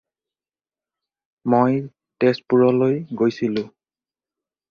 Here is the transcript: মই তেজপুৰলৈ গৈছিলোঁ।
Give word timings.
মই 1.55 1.75
তেজপুৰলৈ 2.23 2.97
গৈছিলোঁ। 3.23 3.67